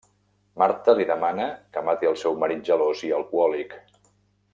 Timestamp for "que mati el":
1.75-2.17